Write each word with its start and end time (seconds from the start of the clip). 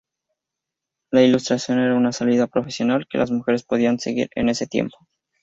La 1.11 1.21
ilustración 1.21 1.77
era 1.77 1.93
una 1.93 2.11
salida 2.11 2.47
profesional 2.47 3.05
que 3.07 3.19
las 3.19 3.29
mujeres 3.29 3.61
podían 3.61 3.99
seguir 3.99 4.31
en 4.33 4.49
ese 4.49 4.65
tiempo. 4.65 4.97